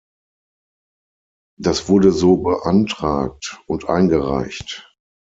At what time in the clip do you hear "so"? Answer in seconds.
2.11-2.37